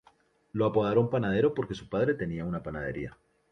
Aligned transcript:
Lo 0.53 0.65
apodaron 0.65 1.11
"Panadero" 1.11 1.53
porque 1.53 1.75
su 1.75 1.87
padre 1.87 2.15
tenía 2.15 2.43
una 2.43 2.63
panadería. 2.63 3.15